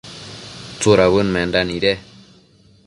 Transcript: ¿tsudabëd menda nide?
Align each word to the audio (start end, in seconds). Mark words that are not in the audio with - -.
¿tsudabëd 0.79 1.27
menda 1.33 1.61
nide? 1.67 1.93